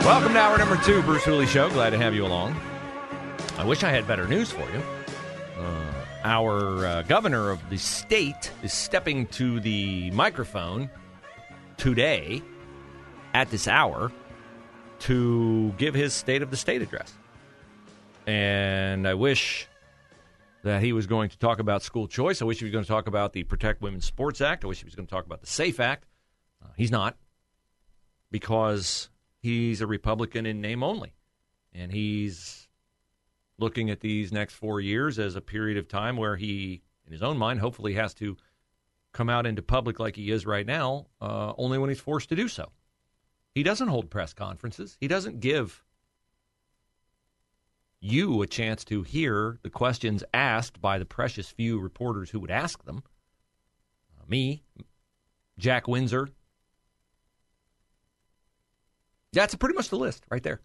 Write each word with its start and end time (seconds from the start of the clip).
Welcome 0.00 0.32
to 0.32 0.38
hour 0.40 0.56
number 0.56 0.76
two, 0.78 1.02
Bruce 1.02 1.24
Hooley 1.24 1.46
Show. 1.46 1.68
Glad 1.68 1.90
to 1.90 1.98
have 1.98 2.14
you 2.14 2.24
along. 2.24 2.58
I 3.58 3.64
wish 3.64 3.84
I 3.84 3.90
had 3.90 4.08
better 4.08 4.26
news 4.26 4.50
for 4.50 4.68
you. 4.70 4.82
Uh, 5.58 5.92
our 6.24 6.86
uh, 6.86 7.02
governor 7.02 7.50
of 7.50 7.60
the 7.68 7.76
state 7.76 8.50
is 8.62 8.72
stepping 8.72 9.26
to 9.28 9.60
the 9.60 10.10
microphone 10.12 10.88
today 11.76 12.42
at 13.34 13.50
this 13.50 13.68
hour 13.68 14.10
to 15.00 15.74
give 15.76 15.94
his 15.94 16.14
State 16.14 16.40
of 16.40 16.50
the 16.50 16.56
State 16.56 16.80
address. 16.80 17.12
And 18.26 19.06
I 19.06 19.14
wish 19.14 19.68
that 20.62 20.82
he 20.82 20.94
was 20.94 21.06
going 21.06 21.28
to 21.28 21.38
talk 21.38 21.58
about 21.58 21.82
school 21.82 22.08
choice. 22.08 22.40
I 22.40 22.46
wish 22.46 22.58
he 22.58 22.64
was 22.64 22.72
going 22.72 22.84
to 22.84 22.90
talk 22.90 23.06
about 23.06 23.34
the 23.34 23.44
Protect 23.44 23.82
Women's 23.82 24.06
Sports 24.06 24.40
Act. 24.40 24.64
I 24.64 24.68
wish 24.68 24.78
he 24.78 24.86
was 24.86 24.94
going 24.94 25.06
to 25.06 25.12
talk 25.12 25.26
about 25.26 25.42
the 25.42 25.46
SAFE 25.46 25.78
Act. 25.78 26.06
Uh, 26.64 26.68
he's 26.76 26.90
not 26.90 27.16
because 28.30 29.10
he's 29.40 29.80
a 29.80 29.86
Republican 29.86 30.46
in 30.46 30.60
name 30.60 30.82
only. 30.82 31.12
And 31.72 31.90
he's 31.90 32.68
looking 33.58 33.90
at 33.90 34.00
these 34.00 34.32
next 34.32 34.54
four 34.54 34.80
years 34.80 35.18
as 35.18 35.36
a 35.36 35.40
period 35.40 35.78
of 35.78 35.88
time 35.88 36.16
where 36.16 36.36
he, 36.36 36.82
in 37.06 37.12
his 37.12 37.22
own 37.22 37.36
mind, 37.36 37.60
hopefully 37.60 37.94
has 37.94 38.14
to 38.14 38.36
come 39.12 39.28
out 39.28 39.46
into 39.46 39.62
public 39.62 39.98
like 39.98 40.16
he 40.16 40.30
is 40.30 40.46
right 40.46 40.66
now, 40.66 41.06
uh, 41.20 41.52
only 41.58 41.78
when 41.78 41.90
he's 41.90 42.00
forced 42.00 42.28
to 42.28 42.36
do 42.36 42.48
so. 42.48 42.70
He 43.54 43.62
doesn't 43.62 43.88
hold 43.88 44.10
press 44.10 44.32
conferences. 44.32 44.96
He 45.00 45.08
doesn't 45.08 45.40
give 45.40 45.82
you 48.00 48.40
a 48.42 48.46
chance 48.46 48.84
to 48.84 49.02
hear 49.02 49.58
the 49.62 49.70
questions 49.70 50.24
asked 50.32 50.80
by 50.80 50.98
the 50.98 51.04
precious 51.04 51.50
few 51.50 51.78
reporters 51.78 52.30
who 52.30 52.40
would 52.40 52.50
ask 52.50 52.84
them. 52.84 53.02
Uh, 54.18 54.24
me, 54.26 54.62
Jack 55.58 55.86
Windsor. 55.86 56.28
That's 59.32 59.54
pretty 59.54 59.74
much 59.74 59.88
the 59.88 59.98
list 59.98 60.24
right 60.30 60.42
there. 60.42 60.60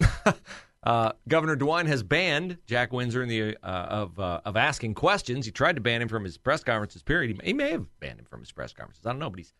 uh, 0.82 1.12
Governor 1.28 1.56
DeWine 1.56 1.86
has 1.86 2.02
banned 2.02 2.58
Jack 2.66 2.92
Windsor 2.92 3.22
in 3.22 3.28
the 3.28 3.56
uh, 3.62 3.66
of 3.66 4.18
uh, 4.18 4.40
of 4.44 4.56
asking 4.56 4.94
questions. 4.94 5.46
He 5.46 5.52
tried 5.52 5.76
to 5.76 5.82
ban 5.82 6.02
him 6.02 6.08
from 6.08 6.24
his 6.24 6.36
press 6.36 6.64
conferences. 6.64 7.02
Period. 7.02 7.40
He, 7.42 7.48
he 7.48 7.52
may 7.52 7.70
have 7.70 7.86
banned 8.00 8.18
him 8.18 8.26
from 8.26 8.40
his 8.40 8.52
press 8.52 8.72
conferences. 8.72 9.06
I 9.06 9.10
don't 9.10 9.18
know, 9.18 9.30
but 9.30 9.38
he's 9.38 9.54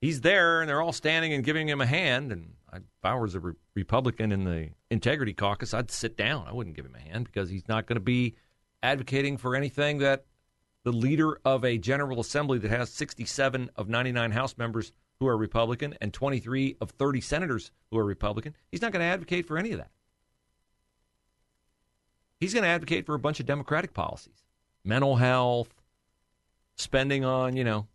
he's 0.00 0.20
there 0.20 0.60
and 0.60 0.68
they're 0.68 0.82
all 0.82 0.92
standing 0.92 1.32
and 1.32 1.44
giving 1.44 1.68
him 1.68 1.80
a 1.80 1.86
hand. 1.86 2.32
And 2.32 2.52
I, 2.72 2.76
if 2.78 3.04
I 3.04 3.14
was 3.14 3.34
a 3.34 3.40
re- 3.40 3.54
Republican 3.74 4.32
in 4.32 4.44
the 4.44 4.70
Integrity 4.90 5.32
Caucus, 5.32 5.74
I'd 5.74 5.90
sit 5.90 6.16
down. 6.16 6.46
I 6.46 6.52
wouldn't 6.52 6.76
give 6.76 6.86
him 6.86 6.94
a 6.94 7.10
hand 7.10 7.24
because 7.24 7.50
he's 7.50 7.68
not 7.68 7.86
going 7.86 7.96
to 7.96 8.00
be 8.00 8.36
advocating 8.82 9.36
for 9.36 9.56
anything 9.56 9.98
that 9.98 10.24
the 10.84 10.92
leader 10.92 11.40
of 11.44 11.64
a 11.64 11.76
General 11.76 12.20
Assembly 12.20 12.58
that 12.58 12.70
has 12.70 12.90
67 12.90 13.70
of 13.76 13.88
99 13.88 14.30
House 14.30 14.56
members 14.56 14.92
who 15.20 15.26
are 15.26 15.36
Republican 15.36 15.96
and 16.00 16.12
23 16.12 16.76
of 16.80 16.90
30 16.90 17.20
senators 17.20 17.70
who 17.90 17.98
are 17.98 18.04
Republican, 18.04 18.54
he's 18.70 18.82
not 18.82 18.92
going 18.92 19.00
to 19.00 19.06
advocate 19.06 19.46
for 19.46 19.58
any 19.58 19.72
of 19.72 19.78
that. 19.78 19.90
He's 22.40 22.54
going 22.54 22.62
to 22.62 22.68
advocate 22.68 23.04
for 23.04 23.14
a 23.14 23.18
bunch 23.18 23.40
of 23.40 23.46
Democratic 23.46 23.94
policies 23.94 24.44
mental 24.84 25.16
health, 25.16 25.82
spending 26.76 27.24
on, 27.24 27.56
you 27.56 27.64
know, 27.64 27.86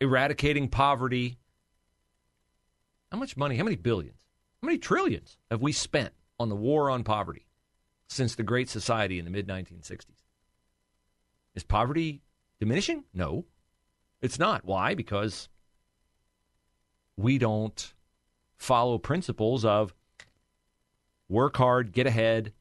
eradicating 0.00 0.68
poverty. 0.68 1.38
How 3.10 3.18
much 3.18 3.36
money, 3.36 3.56
how 3.56 3.64
many 3.64 3.76
billions, 3.76 4.18
how 4.60 4.66
many 4.66 4.78
trillions 4.78 5.38
have 5.50 5.62
we 5.62 5.72
spent 5.72 6.12
on 6.38 6.48
the 6.48 6.56
war 6.56 6.90
on 6.90 7.04
poverty 7.04 7.46
since 8.08 8.34
the 8.34 8.42
Great 8.42 8.68
Society 8.68 9.18
in 9.18 9.24
the 9.24 9.30
mid 9.30 9.48
1960s? 9.48 10.06
Is 11.54 11.64
poverty 11.64 12.20
diminishing? 12.60 13.04
No, 13.14 13.46
it's 14.20 14.38
not. 14.38 14.64
Why? 14.64 14.94
Because 14.94 15.48
we 17.16 17.38
don't 17.38 17.92
follow 18.56 18.98
principles 18.98 19.64
of 19.64 19.94
work 21.28 21.56
hard, 21.56 21.92
get 21.92 22.06
ahead. 22.06 22.52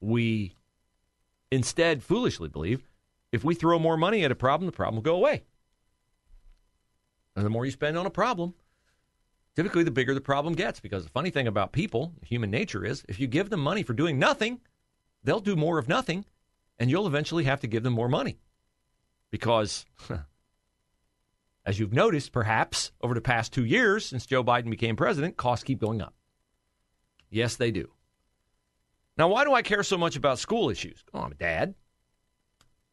We 0.00 0.54
instead 1.50 2.02
foolishly 2.02 2.48
believe 2.48 2.82
if 3.32 3.44
we 3.44 3.54
throw 3.54 3.78
more 3.78 3.96
money 3.96 4.24
at 4.24 4.32
a 4.32 4.36
problem, 4.36 4.66
the 4.66 4.72
problem 4.72 4.96
will 4.96 5.02
go 5.02 5.16
away. 5.16 5.42
And 7.36 7.44
the 7.44 7.50
more 7.50 7.64
you 7.64 7.70
spend 7.70 7.96
on 7.96 8.06
a 8.06 8.10
problem, 8.10 8.54
typically 9.54 9.84
the 9.84 9.90
bigger 9.90 10.14
the 10.14 10.20
problem 10.20 10.54
gets. 10.54 10.80
Because 10.80 11.04
the 11.04 11.10
funny 11.10 11.30
thing 11.30 11.46
about 11.46 11.72
people, 11.72 12.12
human 12.22 12.50
nature 12.50 12.84
is, 12.84 13.04
if 13.08 13.20
you 13.20 13.26
give 13.26 13.50
them 13.50 13.60
money 13.60 13.82
for 13.82 13.92
doing 13.92 14.18
nothing, 14.18 14.60
they'll 15.22 15.40
do 15.40 15.56
more 15.56 15.78
of 15.78 15.88
nothing, 15.88 16.24
and 16.78 16.90
you'll 16.90 17.06
eventually 17.06 17.44
have 17.44 17.60
to 17.60 17.66
give 17.66 17.82
them 17.82 17.92
more 17.92 18.08
money. 18.08 18.38
Because, 19.30 19.86
as 21.64 21.78
you've 21.78 21.92
noticed, 21.92 22.32
perhaps 22.32 22.92
over 23.02 23.14
the 23.14 23.20
past 23.20 23.52
two 23.52 23.64
years 23.64 24.06
since 24.06 24.26
Joe 24.26 24.42
Biden 24.42 24.70
became 24.70 24.96
president, 24.96 25.36
costs 25.36 25.64
keep 25.64 25.80
going 25.80 26.00
up. 26.00 26.14
Yes, 27.28 27.56
they 27.56 27.70
do. 27.70 27.90
Now, 29.16 29.28
why 29.28 29.44
do 29.44 29.52
I 29.52 29.62
care 29.62 29.82
so 29.82 29.98
much 29.98 30.16
about 30.16 30.38
school 30.38 30.70
issues? 30.70 31.04
Oh, 31.12 31.20
I'm 31.20 31.32
a 31.32 31.34
dad. 31.34 31.74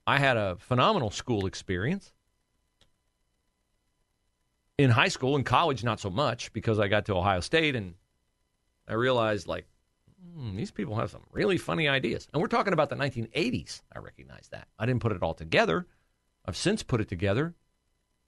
I 0.05 0.17
had 0.17 0.37
a 0.37 0.57
phenomenal 0.57 1.09
school 1.09 1.45
experience. 1.45 2.13
In 4.77 4.89
high 4.91 5.07
school 5.07 5.35
and 5.35 5.45
college, 5.45 5.83
not 5.83 5.99
so 5.99 6.09
much 6.09 6.53
because 6.53 6.79
I 6.79 6.87
got 6.87 7.05
to 7.05 7.15
Ohio 7.15 7.39
State 7.39 7.75
and 7.75 7.95
I 8.87 8.93
realized, 8.93 9.47
like, 9.47 9.65
hmm, 10.35 10.55
these 10.55 10.71
people 10.71 10.95
have 10.97 11.09
some 11.09 11.23
really 11.31 11.57
funny 11.57 11.87
ideas. 11.87 12.27
And 12.31 12.41
we're 12.41 12.47
talking 12.47 12.73
about 12.73 12.89
the 12.89 12.95
1980s. 12.95 13.81
I 13.95 13.99
recognize 13.99 14.49
that. 14.51 14.67
I 14.77 14.85
didn't 14.85 15.01
put 15.01 15.13
it 15.13 15.23
all 15.23 15.33
together. 15.33 15.87
I've 16.45 16.57
since 16.57 16.83
put 16.83 17.01
it 17.01 17.09
together 17.09 17.55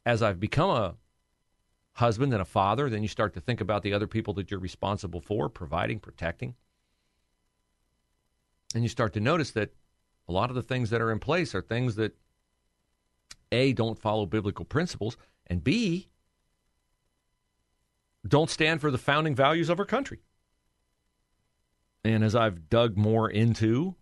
as 0.06 0.22
I've 0.22 0.40
become 0.40 0.70
a 0.70 0.96
husband 1.94 2.34
and 2.34 2.42
a 2.42 2.46
father. 2.46 2.90
Then 2.90 3.02
you 3.02 3.10
start 3.10 3.34
to 3.34 3.42
think 3.42 3.62
about 3.62 3.84
the 3.84 3.94
other 3.94 4.08
people 4.08 4.34
that 4.36 4.50
you're 4.50 4.60
responsible 4.60 5.22
for, 5.22 5.50
providing, 5.50 6.00
protecting. 6.00 6.56
And 8.74 8.84
you 8.84 8.90
start 8.90 9.14
to 9.14 9.20
notice 9.20 9.52
that 9.52 9.74
a 10.28 10.32
lot 10.32 10.50
of 10.50 10.56
the 10.56 10.62
things 10.62 10.92
that 10.92 11.02
are 11.02 11.12
in 11.12 11.20
place 11.20 11.56
are 11.56 11.62
things 11.62 11.96
that 11.96 12.16
A, 13.52 13.74
don't 13.74 13.98
follow 13.98 14.26
biblical 14.26 14.66
principles, 14.66 15.18
and 15.48 15.64
B, 15.64 16.08
don't 18.28 18.50
stand 18.50 18.82
for 18.82 18.92
the 18.92 18.98
founding 18.98 19.36
values 19.36 19.70
of 19.70 19.80
our 19.80 19.86
country. 19.86 20.20
And 22.04 22.24
as 22.24 22.36
I've 22.36 22.70
dug 22.70 22.96
more 22.96 23.30
into 23.30 23.96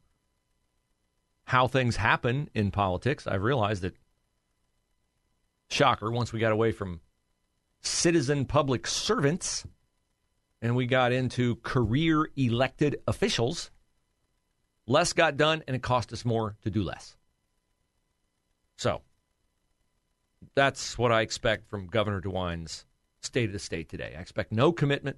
how 1.46 1.68
things 1.68 1.96
happen 1.96 2.50
in 2.54 2.72
politics, 2.72 3.26
I've 3.26 3.44
realized 3.44 3.84
that, 3.84 3.96
shocker, 5.70 6.12
once 6.12 6.34
we 6.34 6.40
got 6.40 6.52
away 6.52 6.72
from 6.72 7.02
citizen 7.82 8.46
public 8.46 8.88
servants 8.88 9.66
and 10.62 10.76
we 10.76 10.86
got 10.86 11.12
into 11.12 11.56
career 11.58 12.30
elected 12.36 12.98
officials, 13.08 13.72
Less 14.88 15.12
got 15.12 15.36
done, 15.36 15.64
and 15.68 15.76
it 15.76 15.84
cost 15.84 16.14
us 16.14 16.24
more 16.24 16.56
to 16.64 16.70
do 16.70 16.82
less. 16.82 17.18
So 18.78 19.02
that's 20.56 20.98
what 20.98 21.12
I 21.12 21.22
expect 21.22 21.70
from 21.70 21.88
Governor 21.88 22.22
DeWine's 22.22 22.86
State 23.20 23.50
of 23.50 23.54
the 23.54 23.60
State 23.60 23.90
today. 23.90 24.16
I 24.18 24.22
expect 24.22 24.54
no 24.54 24.72
commitment 24.72 25.18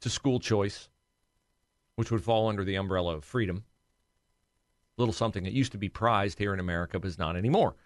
to 0.00 0.10
school 0.10 0.40
choice, 0.40 0.88
which 1.94 2.10
would 2.10 2.24
fall 2.24 2.48
under 2.48 2.64
the 2.64 2.74
umbrella 2.74 3.14
of 3.14 3.24
freedom. 3.24 3.64
Little 4.96 5.14
something 5.14 5.44
that 5.44 5.52
used 5.52 5.72
to 5.72 5.78
be 5.78 5.88
prized 5.88 6.38
here 6.38 6.52
in 6.52 6.58
America, 6.58 6.98
but 6.98 7.06
is 7.06 7.18
not 7.18 7.36
anymore. 7.36 7.76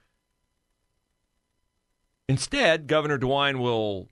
Instead, 2.30 2.86
Governor 2.86 3.18
DeWine 3.18 3.58
will 3.58 4.08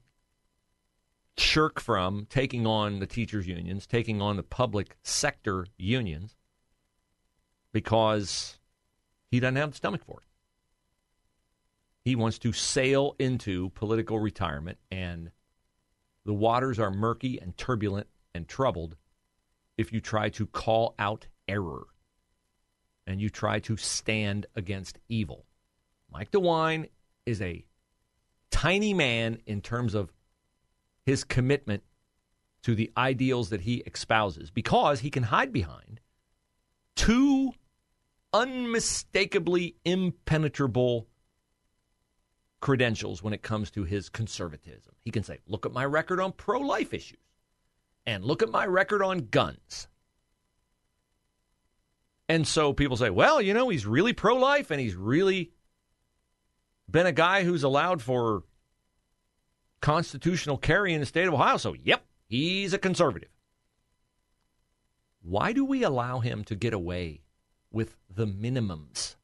shirk 1.36 1.78
from 1.78 2.26
taking 2.28 2.66
on 2.66 2.98
the 2.98 3.06
teachers' 3.06 3.46
unions, 3.46 3.86
taking 3.86 4.20
on 4.20 4.36
the 4.36 4.42
public 4.42 4.96
sector 5.04 5.68
unions, 5.76 6.34
because 7.70 8.58
he 9.30 9.38
doesn't 9.38 9.54
have 9.54 9.70
the 9.70 9.76
stomach 9.76 10.04
for 10.04 10.18
it. 10.18 10.26
He 12.04 12.16
wants 12.16 12.40
to 12.40 12.52
sail 12.52 13.14
into 13.20 13.70
political 13.70 14.18
retirement, 14.18 14.78
and 14.90 15.30
the 16.24 16.34
waters 16.34 16.80
are 16.80 16.90
murky 16.90 17.40
and 17.40 17.56
turbulent 17.56 18.08
and 18.34 18.48
troubled 18.48 18.96
if 19.76 19.92
you 19.92 20.00
try 20.00 20.28
to 20.30 20.44
call 20.48 20.96
out 20.98 21.28
error. 21.46 21.86
and 23.06 23.20
you 23.20 23.30
try 23.30 23.60
to 23.60 23.76
stand 23.76 24.44
against 24.56 24.98
evil. 25.08 25.46
Mike 26.10 26.32
DeWine 26.32 26.88
is 27.24 27.40
a 27.40 27.64
tiny 28.50 28.94
man 28.94 29.40
in 29.46 29.60
terms 29.60 29.94
of 29.94 30.12
his 31.04 31.24
commitment 31.24 31.82
to 32.62 32.74
the 32.74 32.90
ideals 32.96 33.50
that 33.50 33.62
he 33.62 33.82
espouses 33.86 34.50
because 34.50 35.00
he 35.00 35.10
can 35.10 35.22
hide 35.22 35.52
behind 35.52 36.00
two 36.96 37.52
unmistakably 38.32 39.76
impenetrable 39.84 41.06
credentials 42.60 43.22
when 43.22 43.32
it 43.32 43.42
comes 43.42 43.70
to 43.70 43.84
his 43.84 44.08
conservatism. 44.08 44.92
He 45.00 45.10
can 45.10 45.22
say, 45.22 45.38
look 45.46 45.64
at 45.64 45.72
my 45.72 45.84
record 45.84 46.20
on 46.20 46.32
pro 46.32 46.60
life 46.60 46.92
issues 46.92 47.20
and 48.06 48.24
look 48.24 48.42
at 48.42 48.50
my 48.50 48.66
record 48.66 49.02
on 49.02 49.28
guns. 49.30 49.88
And 52.28 52.46
so 52.46 52.72
people 52.72 52.96
say, 52.96 53.10
well, 53.10 53.40
you 53.40 53.54
know, 53.54 53.68
he's 53.68 53.86
really 53.86 54.12
pro 54.12 54.34
life 54.34 54.70
and 54.70 54.80
he's 54.80 54.96
really 54.96 55.52
been 56.90 57.06
a 57.06 57.12
guy 57.12 57.44
who's 57.44 57.62
allowed 57.62 58.02
for 58.02 58.42
constitutional 59.80 60.58
carry 60.58 60.94
in 60.94 61.00
the 61.00 61.06
state 61.06 61.26
of 61.26 61.34
Ohio. 61.34 61.56
So, 61.56 61.74
yep, 61.74 62.04
he's 62.26 62.72
a 62.72 62.78
conservative. 62.78 63.30
Why 65.22 65.52
do 65.52 65.64
we 65.64 65.82
allow 65.82 66.20
him 66.20 66.44
to 66.44 66.54
get 66.54 66.72
away 66.72 67.22
with 67.70 67.96
the 68.08 68.26
minimums 68.26 69.16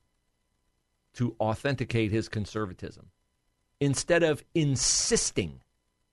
to 1.14 1.34
authenticate 1.40 2.10
his 2.10 2.28
conservatism 2.28 3.10
instead 3.80 4.22
of 4.22 4.44
insisting 4.54 5.60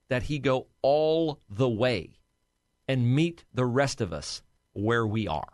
that 0.08 0.24
he 0.24 0.38
go 0.38 0.66
all 0.80 1.40
the 1.48 1.68
way 1.68 2.10
and 2.88 3.14
meet 3.14 3.44
the 3.52 3.66
rest 3.66 4.00
of 4.00 4.12
us 4.12 4.42
where 4.72 5.06
we 5.06 5.28
are? 5.28 5.52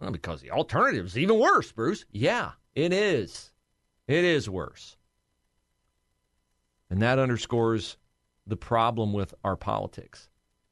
Well, 0.00 0.10
because 0.10 0.40
the 0.40 0.50
alternative 0.50 1.06
is 1.06 1.18
even 1.18 1.38
worse, 1.38 1.72
Bruce. 1.72 2.04
Yeah, 2.12 2.52
it 2.74 2.92
is. 2.92 3.50
It 4.06 4.24
is 4.24 4.48
worse. 4.48 4.96
And 6.90 7.00
that 7.02 7.18
underscores 7.18 7.96
the 8.46 8.56
problem 8.56 9.12
with 9.12 9.34
our 9.42 9.56
politics 9.56 10.28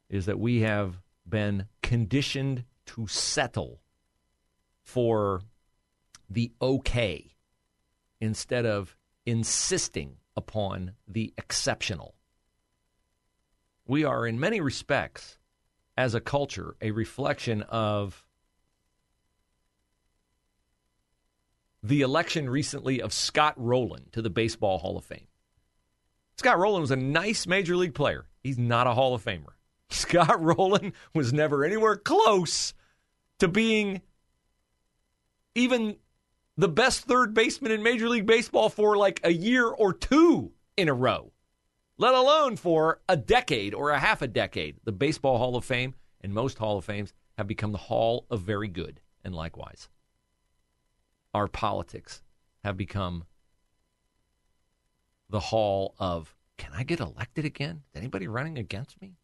is 0.08 0.26
that 0.26 0.38
we 0.38 0.60
have 0.60 1.00
been 1.26 1.66
conditioned 1.82 2.64
to 2.84 3.06
settle 3.06 3.80
for 4.82 5.40
the 6.28 6.52
okay 6.60 7.34
instead 8.20 8.66
of 8.66 8.96
insisting 9.24 10.16
upon 10.36 10.92
the 11.08 11.32
exceptional. 11.38 12.14
We 13.86 14.04
are, 14.04 14.26
in 14.26 14.38
many 14.38 14.60
respects, 14.60 15.38
as 15.96 16.14
a 16.14 16.20
culture, 16.20 16.76
a 16.80 16.90
reflection 16.90 17.62
of 17.62 18.24
the 21.82 22.02
election 22.02 22.48
recently 22.48 23.02
of 23.02 23.12
Scott 23.12 23.54
Rolen 23.56 24.06
to 24.12 24.22
the 24.22 24.30
Baseball 24.30 24.78
Hall 24.78 24.96
of 24.96 25.04
Fame. 25.04 25.26
Scott 26.36 26.58
Rolen 26.58 26.80
was 26.80 26.90
a 26.90 26.96
nice 26.96 27.46
major 27.46 27.76
league 27.76 27.94
player. 27.94 28.26
He's 28.42 28.58
not 28.58 28.86
a 28.86 28.94
Hall 28.94 29.14
of 29.14 29.24
Famer. 29.24 29.54
Scott 29.90 30.42
Rolen 30.42 30.92
was 31.14 31.32
never 31.32 31.64
anywhere 31.64 31.96
close 31.96 32.72
to 33.38 33.48
being 33.48 34.00
even 35.54 35.96
the 36.56 36.68
best 36.68 37.04
third 37.04 37.34
baseman 37.34 37.72
in 37.72 37.82
Major 37.82 38.08
League 38.08 38.26
Baseball 38.26 38.68
for 38.68 38.96
like 38.96 39.20
a 39.24 39.32
year 39.32 39.66
or 39.66 39.92
two 39.92 40.52
in 40.76 40.88
a 40.88 40.94
row, 40.94 41.32
let 41.98 42.14
alone 42.14 42.56
for 42.56 43.00
a 43.08 43.16
decade 43.16 43.74
or 43.74 43.90
a 43.90 43.98
half 43.98 44.22
a 44.22 44.28
decade. 44.28 44.76
The 44.84 44.92
Baseball 44.92 45.38
Hall 45.38 45.56
of 45.56 45.64
Fame 45.64 45.94
and 46.20 46.32
most 46.32 46.58
Hall 46.58 46.78
of 46.78 46.84
Fames 46.84 47.12
have 47.36 47.46
become 47.46 47.72
the 47.72 47.78
Hall 47.78 48.26
of 48.30 48.42
Very 48.42 48.68
Good, 48.68 49.00
and 49.24 49.34
likewise 49.34 49.88
our 51.34 51.48
politics 51.48 52.22
have 52.64 52.76
become 52.76 53.24
the 55.28 55.40
hall 55.40 55.94
of 55.98 56.34
can 56.58 56.72
I 56.74 56.84
get 56.84 57.00
elected 57.00 57.44
again? 57.44 57.82
Is 57.92 57.98
anybody 57.98 58.28
running 58.28 58.58
against 58.58 59.00
me 59.00 59.16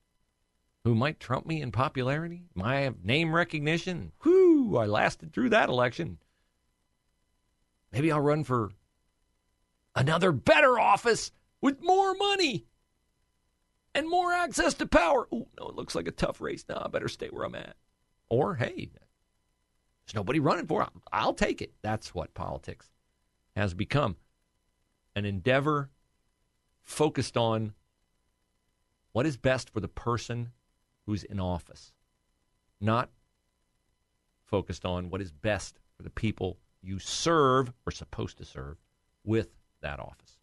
who 0.84 0.94
might 0.94 1.20
trump 1.20 1.46
me 1.46 1.60
in 1.60 1.70
popularity? 1.70 2.44
My 2.54 2.92
name 3.02 3.34
recognition? 3.34 4.12
Whoo, 4.24 4.76
I 4.76 4.86
lasted 4.86 5.32
through 5.32 5.50
that 5.50 5.68
election. 5.68 6.18
Maybe 7.92 8.10
I'll 8.10 8.20
run 8.20 8.44
for 8.44 8.70
another 9.94 10.32
better 10.32 10.78
office 10.78 11.30
with 11.60 11.82
more 11.82 12.14
money 12.14 12.66
and 13.94 14.08
more 14.08 14.32
access 14.32 14.74
to 14.74 14.86
power. 14.86 15.26
Oh, 15.32 15.48
no, 15.58 15.68
it 15.68 15.74
looks 15.74 15.94
like 15.94 16.08
a 16.08 16.12
tough 16.12 16.40
race. 16.40 16.64
now. 16.68 16.82
I 16.84 16.88
better 16.88 17.08
stay 17.08 17.28
where 17.28 17.44
I'm 17.44 17.54
at. 17.54 17.76
Or, 18.28 18.54
hey, 18.54 18.90
there's 20.08 20.14
nobody 20.14 20.40
running 20.40 20.66
for 20.66 20.82
it. 20.82 20.88
I'll 21.12 21.34
take 21.34 21.60
it. 21.60 21.74
That's 21.82 22.14
what 22.14 22.32
politics 22.32 22.88
has 23.54 23.74
become 23.74 24.16
an 25.14 25.26
endeavor 25.26 25.90
focused 26.82 27.36
on 27.36 27.74
what 29.12 29.26
is 29.26 29.36
best 29.36 29.68
for 29.68 29.80
the 29.80 29.88
person 29.88 30.52
who's 31.04 31.24
in 31.24 31.38
office, 31.38 31.92
not 32.80 33.10
focused 34.46 34.86
on 34.86 35.10
what 35.10 35.20
is 35.20 35.30
best 35.30 35.78
for 35.94 36.02
the 36.02 36.10
people 36.10 36.56
you 36.80 36.98
serve 36.98 37.70
or 37.86 37.90
supposed 37.90 38.38
to 38.38 38.46
serve 38.46 38.78
with 39.24 39.50
that 39.82 40.00
office. 40.00 40.38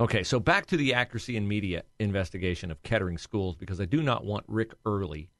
Okay, 0.00 0.22
so 0.22 0.38
back 0.38 0.66
to 0.66 0.76
the 0.76 0.94
accuracy 0.94 1.36
in 1.36 1.48
media 1.48 1.82
investigation 1.98 2.70
of 2.70 2.82
Kettering 2.84 3.18
schools 3.18 3.56
because 3.56 3.80
I 3.80 3.84
do 3.84 4.00
not 4.00 4.24
want 4.24 4.44
Rick 4.46 4.74
Early 4.86 5.30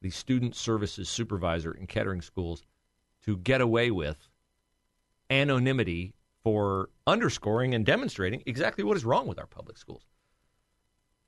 the 0.00 0.10
student 0.10 0.54
services 0.54 1.08
supervisor 1.08 1.72
in 1.72 1.86
Kettering 1.86 2.22
schools 2.22 2.62
to 3.24 3.36
get 3.36 3.60
away 3.60 3.90
with 3.90 4.28
anonymity 5.30 6.14
for 6.42 6.88
underscoring 7.06 7.74
and 7.74 7.84
demonstrating 7.84 8.42
exactly 8.46 8.84
what 8.84 8.96
is 8.96 9.04
wrong 9.04 9.26
with 9.26 9.38
our 9.38 9.46
public 9.46 9.76
schools. 9.76 10.06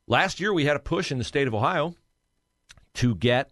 Last 0.06 0.40
year, 0.40 0.52
we 0.52 0.64
had 0.64 0.76
a 0.76 0.81
push 0.81 1.12
in 1.12 1.19
the 1.19 1.25
state 1.25 1.46
of 1.46 1.55
Ohio 1.55 1.94
to 2.94 3.14
get 3.14 3.50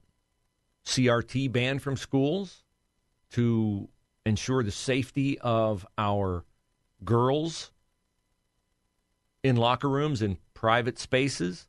CRT 0.85 1.53
banned 1.53 1.83
from 1.83 1.97
schools 1.97 2.65
to 3.31 3.89
ensure 4.25 4.63
the 4.63 4.71
safety 4.71 5.39
of 5.41 5.87
our 5.97 6.45
girls 7.05 7.71
in 9.43 9.57
locker 9.57 9.89
rooms, 9.89 10.23
in 10.23 10.39
private 10.55 10.99
spaces, 10.99 11.69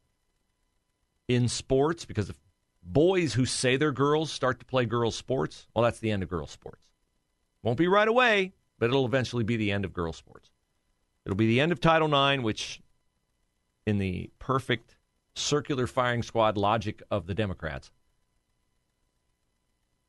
in 1.28 1.48
sports, 1.48 2.06
because 2.06 2.30
if 2.30 2.38
boys 2.84 3.34
who 3.34 3.46
say 3.46 3.78
they're 3.78 3.92
girls 3.92 4.32
start 4.32 4.60
to 4.60 4.66
play 4.66 4.86
girls' 4.86 5.16
sports, 5.16 5.68
well, 5.74 5.84
that's 5.84 6.00
the 6.00 6.12
end 6.12 6.24
of 6.24 6.30
girls' 6.30 6.52
sports. 6.52 6.88
Won't 7.64 7.78
be 7.78 7.88
right 7.88 8.08
away, 8.08 8.54
but 8.78 8.90
it'll 8.90 9.06
eventually 9.06 9.44
be 9.44 9.58
the 9.58 9.72
end 9.72 9.86
of 9.86 9.94
girls' 9.94 10.18
sports. 10.18 10.52
It'll 11.26 11.36
be 11.36 11.48
the 11.48 11.60
end 11.60 11.72
of 11.72 11.80
Title 11.80 12.08
IX, 12.08 12.44
which, 12.44 12.82
in 13.86 13.98
the 13.98 14.30
perfect 14.40 14.98
circular 15.36 15.88
firing 15.88 16.24
squad 16.24 16.58
logic 16.58 17.04
of 17.12 17.28
the 17.28 17.34
Democrats, 17.36 17.92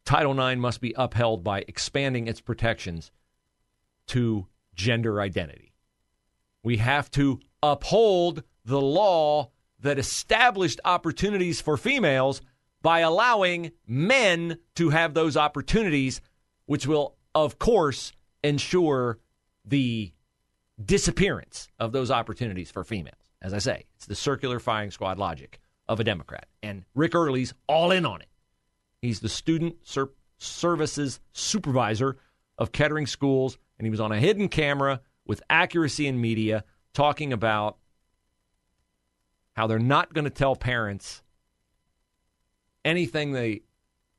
Title 0.04 0.40
IX 0.40 0.60
must 0.60 0.80
be 0.80 0.94
upheld 0.96 1.44
by 1.44 1.64
expanding 1.68 2.26
its 2.26 2.40
protections 2.40 3.12
to 4.08 4.46
gender 4.74 5.20
identity. 5.20 5.72
We 6.62 6.78
have 6.78 7.10
to 7.12 7.40
uphold 7.62 8.42
the 8.64 8.80
law 8.80 9.50
that 9.80 9.98
established 9.98 10.80
opportunities 10.84 11.60
for 11.60 11.76
females 11.76 12.42
by 12.82 13.00
allowing 13.00 13.72
men 13.86 14.58
to 14.76 14.90
have 14.90 15.14
those 15.14 15.36
opportunities, 15.36 16.20
which 16.66 16.86
will, 16.86 17.16
of 17.34 17.58
course, 17.58 18.12
ensure 18.42 19.18
the 19.64 20.12
disappearance 20.82 21.68
of 21.78 21.92
those 21.92 22.10
opportunities 22.10 22.70
for 22.70 22.84
females. 22.84 23.16
As 23.42 23.52
I 23.54 23.58
say, 23.58 23.84
it's 23.96 24.06
the 24.06 24.14
circular 24.14 24.58
firing 24.58 24.90
squad 24.90 25.18
logic 25.18 25.60
of 25.88 26.00
a 26.00 26.04
Democrat. 26.04 26.46
And 26.62 26.84
Rick 26.94 27.14
Early's 27.14 27.54
all 27.66 27.90
in 27.90 28.06
on 28.06 28.20
it. 28.20 28.28
He's 29.02 29.20
the 29.20 29.28
student 29.28 29.76
ser- 29.82 30.12
services 30.38 31.20
supervisor 31.32 32.16
of 32.58 32.72
Kettering 32.72 33.06
schools, 33.06 33.58
and 33.78 33.86
he 33.86 33.90
was 33.90 34.00
on 34.00 34.12
a 34.12 34.20
hidden 34.20 34.48
camera 34.48 35.00
with 35.26 35.42
accuracy 35.48 36.06
in 36.06 36.20
media 36.20 36.64
talking 36.92 37.32
about 37.32 37.78
how 39.54 39.66
they're 39.66 39.78
not 39.78 40.12
going 40.12 40.24
to 40.24 40.30
tell 40.30 40.56
parents 40.56 41.22
anything 42.84 43.32
they 43.32 43.62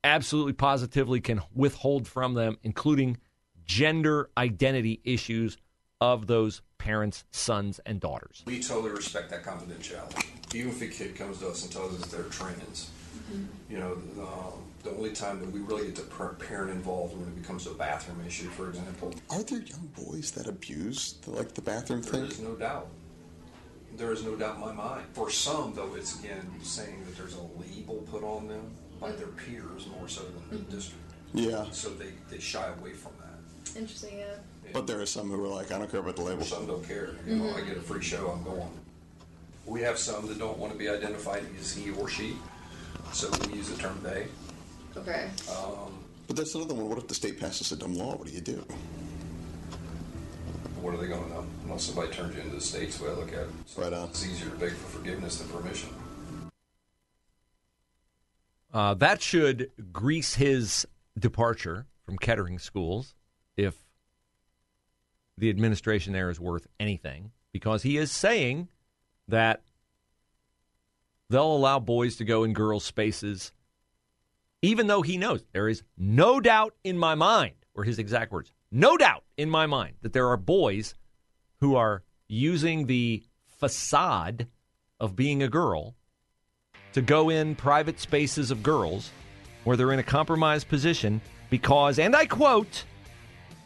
absolutely 0.04 0.54
positively 0.54 1.22
can 1.22 1.42
withhold 1.54 2.08
from 2.08 2.34
them, 2.34 2.58
including 2.64 3.18
gender 3.66 4.30
identity 4.38 5.00
issues 5.04 5.58
of 6.00 6.28
those 6.28 6.62
parents' 6.78 7.24
sons 7.32 7.80
and 7.86 8.00
daughters. 8.00 8.44
We 8.46 8.62
totally 8.62 8.92
respect 8.92 9.30
that 9.30 9.44
confidentiality. 9.44 10.26
Even 10.56 10.72
if 10.72 10.82
a 10.82 10.88
kid 10.88 11.16
comes 11.16 11.38
to 11.40 11.48
us 11.48 11.64
and 11.64 11.72
tells 11.72 12.02
us 12.02 12.10
they're 12.10 12.24
trans, 12.24 12.90
mm-hmm. 13.16 13.44
you 13.70 13.80
know, 13.80 13.94
um, 14.20 14.64
the 14.84 14.90
only 14.92 15.12
time 15.12 15.40
that 15.40 15.52
we 15.52 15.60
really 15.60 15.86
get 15.86 15.96
to 15.98 16.02
parent 16.02 16.72
involved 16.72 17.16
when 17.16 17.28
it 17.28 17.40
becomes 17.40 17.68
a 17.68 17.74
bathroom 17.76 18.20
issue, 18.26 18.50
for 18.50 18.70
example. 18.70 19.14
Are 19.30 19.44
there 19.44 19.60
young 19.60 19.90
boys 19.96 20.32
that 20.32 20.48
abuse 20.48 21.14
the, 21.22 21.32
like 21.32 21.54
the 21.54 21.62
bathroom 21.62 22.02
there 22.02 22.12
thing? 22.12 22.22
There 22.22 22.32
is 22.32 22.40
no 22.40 22.56
doubt. 22.56 22.88
There 23.98 24.12
is 24.12 24.24
no 24.24 24.36
doubt 24.36 24.56
in 24.56 24.62
my 24.62 24.72
mind. 24.72 25.06
For 25.14 25.30
some, 25.30 25.74
though, 25.74 25.94
it's 25.96 26.20
again 26.20 26.50
saying 26.64 27.04
that 27.06 27.18
there's 27.18 27.36
a 27.36 27.42
label 27.60 27.96
put 28.12 28.24
on 28.24 28.48
them 28.48 28.72
by 29.00 29.12
their 29.12 29.28
peers 29.28 29.88
more 29.88 30.08
so 30.08 30.22
than 30.24 30.34
the 30.50 30.56
mm-hmm. 30.58 30.76
district. 30.76 31.04
Yeah. 31.34 31.66
So 31.72 31.90
they, 31.90 32.12
they 32.30 32.40
shy 32.40 32.68
away 32.80 32.94
from 32.94 33.12
that. 33.20 33.78
Interesting, 33.80 34.20
yeah. 34.20 34.36
But 34.74 34.88
there 34.88 35.02
are 35.02 35.06
some 35.06 35.30
who 35.30 35.44
are 35.44 35.48
like, 35.48 35.72
I 35.72 35.78
don't 35.78 35.90
care 35.90 36.00
about 36.00 36.16
the 36.16 36.24
label. 36.24 36.44
Some 36.44 36.68
don't 36.68 36.88
care. 36.88 37.12
You 37.26 37.38
know, 37.38 37.56
I 37.56 37.62
get 37.62 37.78
a 37.78 37.82
free 37.82 38.00
mm-hmm. 38.00 38.02
show, 38.02 38.30
I'm 38.30 38.44
going. 38.44 38.70
We 39.66 39.82
have 39.82 39.98
some 39.98 40.28
that 40.28 40.40
don't 40.40 40.58
want 40.58 40.74
to 40.74 40.80
be 40.80 40.90
identified 40.90 41.44
as 41.60 41.74
he 41.74 41.92
or 41.92 42.10
she, 42.10 42.36
so 43.14 43.30
we 43.48 43.58
use 43.58 43.70
the 43.70 43.78
term 43.78 44.00
they. 44.04 44.28
Okay. 44.98 45.30
Um, 45.50 46.04
but 46.28 46.36
that's 46.36 46.56
another 46.56 46.74
one. 46.74 46.90
What 46.90 46.98
if 46.98 47.08
the 47.08 47.14
state 47.14 47.40
passes 47.40 47.72
a 47.72 47.76
dumb 47.76 47.96
law? 47.96 48.16
What 48.16 48.28
do 48.28 48.34
you 48.34 48.42
do? 48.42 48.66
What 50.82 50.96
are 50.96 50.98
they 50.98 51.08
going 51.08 51.24
to 51.24 51.30
know? 51.30 51.46
Unless 51.66 51.84
somebody 51.84 52.12
turns 52.12 52.36
you 52.36 52.42
into 52.42 52.56
the 52.56 52.62
state's 52.62 53.00
way 53.00 53.10
I 53.10 53.14
look 53.14 53.32
at 53.34 53.42
it. 53.42 53.50
So 53.68 53.84
Right 53.84 53.94
on. 53.94 54.10
It's 54.10 54.26
easier 54.26 54.50
to 54.50 54.56
beg 54.56 54.72
for 54.72 54.98
forgiveness 54.98 55.38
than 55.38 55.48
permission. 55.50 55.90
Uh, 58.74 58.96
that 58.96 59.22
should 59.22 59.70
grease 59.92 60.36
his 60.36 60.88
departure 61.20 61.86
from 62.04 62.18
Kettering 62.18 62.58
schools 62.58 63.14
if 63.58 63.76
the 65.38 65.50
administration 65.50 66.14
there 66.14 66.30
is 66.30 66.40
worth 66.40 66.68
anything, 66.80 67.32
because 67.52 67.84
he 67.84 67.98
is 67.98 68.12
saying 68.12 68.68
that 69.28 69.62
they'll 71.30 71.56
allow 71.56 71.80
boys 71.80 72.16
to 72.18 72.26
go 72.26 72.44
in 72.44 72.54
girls' 72.54 72.86
spaces, 72.86 73.52
even 74.62 74.88
though 74.88 75.02
he 75.02 75.18
knows 75.18 75.44
there 75.52 75.70
is 75.70 75.84
no 75.98 76.40
doubt 76.40 76.74
in 76.84 76.98
my 76.98 77.14
mind, 77.16 77.56
or 77.76 77.84
his 77.84 78.00
exact 78.00 78.32
words, 78.32 78.52
no 78.72 78.98
doubt 78.98 79.21
in 79.38 79.50
my 79.50 79.66
mind 79.66 79.96
that 80.02 80.14
there 80.14 80.28
are 80.28 80.38
boys 80.38 80.96
who 81.60 81.76
are 81.76 82.04
using 82.28 82.88
the 82.88 83.24
facade 83.60 84.48
of 85.00 85.16
being 85.16 85.44
a 85.44 85.48
girl 85.48 85.96
to 86.94 87.02
go 87.02 87.30
in 87.30 87.56
private 87.56 88.00
spaces 88.00 88.52
of 88.52 88.64
girls 88.64 89.12
where 89.64 89.78
they're 89.78 89.92
in 89.92 90.00
a 90.00 90.04
compromised 90.04 90.68
position 90.68 91.22
because, 91.50 92.00
and 92.00 92.16
I 92.16 92.26
quote, 92.26 92.84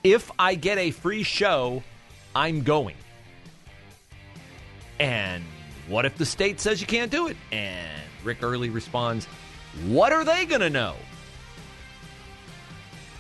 if 0.03 0.31
I 0.38 0.55
get 0.55 0.77
a 0.77 0.91
free 0.91 1.24
show, 1.24 1.84
I'm 2.36 2.62
going. 2.63 2.95
And 5.00 5.43
what 5.88 6.05
if 6.05 6.17
the 6.17 6.25
state 6.25 6.60
says 6.60 6.81
you 6.81 6.88
can't 6.88 7.12
do 7.12 7.27
it? 7.27 7.38
And 7.51 8.01
Rick 8.24 8.43
Early 8.43 8.69
responds, 8.69 9.25
What 9.88 10.12
are 10.12 10.24
they 10.24 10.45
going 10.45 10.62
to 10.62 10.69
know? 10.69 10.95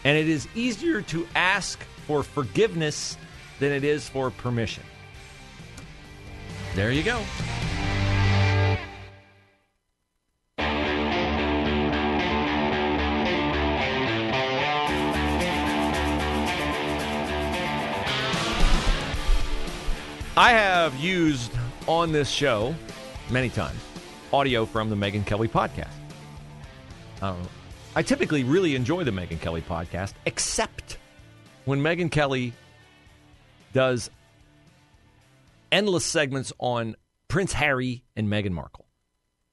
And 0.03 0.17
it 0.17 0.27
is 0.27 0.47
easier 0.55 1.01
to 1.01 1.27
ask 1.35 1.79
for 2.07 2.23
forgiveness 2.23 3.17
than 3.59 3.71
it 3.71 3.83
is 3.83 4.07
for 4.09 4.31
permission. 4.31 4.83
There 6.75 6.91
you 6.91 7.03
go. 7.03 7.21
I 20.37 20.49
have 20.49 20.95
used 20.97 21.53
on 21.87 22.11
this 22.11 22.29
show 22.29 22.75
many 23.29 23.49
times 23.49 23.79
audio 24.33 24.65
from 24.65 24.89
the 24.89 24.95
Megyn 24.95 25.25
Kelly 25.25 25.47
podcast. 25.47 25.93
Um, 27.21 27.41
I 27.95 28.01
typically 28.01 28.43
really 28.43 28.75
enjoy 28.75 29.05
the 29.05 29.11
Megyn 29.11 29.39
Kelly 29.39 29.61
podcast, 29.61 30.13
except 30.25 30.97
when 31.65 31.81
Megyn 31.81 32.11
Kelly 32.11 32.53
does 33.73 34.09
endless 35.71 36.05
segments 36.05 36.53
on 36.59 36.95
Prince 37.27 37.53
Harry 37.53 38.03
and 38.15 38.27
Meghan 38.27 38.51
Markle. 38.51 38.85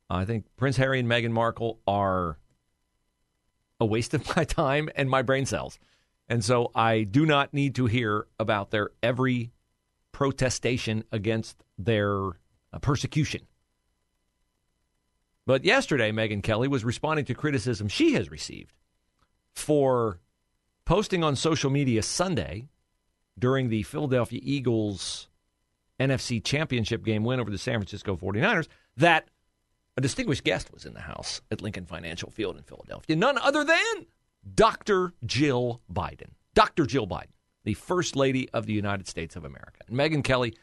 I 0.09 0.25
think 0.25 0.45
Prince 0.57 0.77
Harry 0.77 1.01
and 1.01 1.09
Meghan 1.09 1.33
Markle 1.33 1.81
are 1.87 2.39
a 3.81 3.87
waste 3.87 4.15
of 4.15 4.37
my 4.37 4.45
time 4.45 4.89
and 4.95 5.11
my 5.11 5.23
brain 5.23 5.47
cells. 5.47 5.79
And 6.29 6.45
so 6.45 6.71
I 6.75 7.03
do 7.03 7.27
not 7.27 7.53
need 7.53 7.75
to 7.77 7.87
hear 7.87 8.27
about 8.39 8.71
their 8.71 8.91
every 9.03 9.53
protestation 10.13 11.05
against 11.11 11.65
their 11.79 12.29
uh, 12.73 12.79
persecution. 12.81 13.43
But 15.45 15.65
yesterday, 15.65 16.13
Megyn 16.13 16.43
Kelly 16.43 16.69
was 16.69 16.85
responding 16.85 17.25
to 17.25 17.35
criticism 17.35 17.89
she 17.89 18.13
has 18.13 18.31
received 18.31 18.75
for 19.55 20.21
posting 20.85 21.23
on 21.23 21.37
social 21.37 21.71
media 21.71 22.03
Sunday 22.03 22.69
during 23.39 23.69
the 23.69 23.83
Philadelphia 23.83 24.41
Eagles 24.43 25.29
NFC 26.01 26.43
Championship 26.43 27.05
game 27.05 27.25
win 27.25 27.41
over 27.41 27.51
the 27.51 27.59
San 27.59 27.75
Francisco 27.75 28.17
49ers 28.17 28.69
that 28.97 29.29
a 29.97 30.01
distinguished 30.01 30.45
guest 30.45 30.73
was 30.73 30.85
in 30.85 30.95
the 30.95 31.01
house 31.01 31.41
at 31.51 31.63
Lincoln 31.63 31.87
Financial 31.87 32.31
Field 32.31 32.57
in 32.57 32.63
Philadelphia. 32.63 33.17
None 33.17 33.39
other 33.39 33.65
than 33.65 34.07
Dr. 34.55 35.13
Jill 35.25 35.81
Biden. 35.93 36.31
Dr. 36.55 36.87
Jill 36.87 37.07
Biden, 37.07 37.33
the 37.65 37.75
First 37.75 38.17
Lady 38.17 38.49
of 38.51 38.67
the 38.67 38.73
United 38.73 39.09
States 39.09 39.37
of 39.37 39.45
America. 39.45 39.81
And 39.87 39.97
Megyn 39.97 40.25
Kelly 40.25 40.55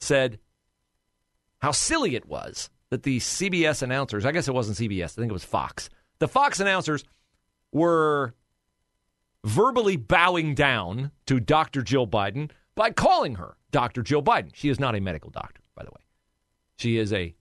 said 0.00 0.38
how 1.60 1.70
silly 1.70 2.14
it 2.16 2.26
was 2.26 2.70
that 2.90 3.02
the 3.04 3.18
CBS 3.18 3.82
announcers, 3.82 4.26
I 4.26 4.32
guess 4.32 4.48
it 4.48 4.54
wasn't 4.54 4.78
CBS, 4.78 5.04
I 5.04 5.20
think 5.20 5.30
it 5.30 5.32
was 5.32 5.44
Fox, 5.44 5.88
the 6.18 6.28
Fox 6.28 6.60
announcers 6.60 7.04
were 7.72 8.34
verbally 9.44 9.96
bowing 9.96 10.54
down 10.54 11.10
to 11.26 11.40
Dr. 11.40 11.82
Jill 11.82 12.06
Biden 12.06 12.50
by 12.74 12.90
calling 12.90 13.36
her 13.36 13.56
Dr. 13.70 14.02
Jill 14.02 14.22
Biden. 14.22 14.50
She 14.54 14.68
is 14.68 14.78
not 14.78 14.94
a 14.94 15.00
medical 15.00 15.30
doctor, 15.30 15.62
by 15.74 15.84
the 15.84 15.90
way. 15.90 16.00
She 16.76 16.98
is 16.98 17.12
a 17.12 17.34